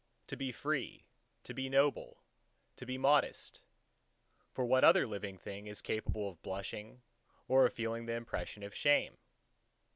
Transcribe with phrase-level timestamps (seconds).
[0.29, 1.05] To be free,
[1.43, 2.23] to be noble,
[2.77, 3.61] to be modest
[4.51, 7.03] (for what other living thing is capable of blushing,
[7.47, 9.19] or of feeling the impression of shame?)